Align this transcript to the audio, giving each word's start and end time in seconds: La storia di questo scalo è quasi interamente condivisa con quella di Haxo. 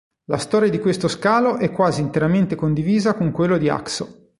La 0.31 0.39
storia 0.39 0.67
di 0.71 0.79
questo 0.79 1.07
scalo 1.07 1.57
è 1.57 1.69
quasi 1.71 2.01
interamente 2.01 2.55
condivisa 2.55 3.13
con 3.13 3.29
quella 3.29 3.59
di 3.59 3.69
Haxo. 3.69 4.25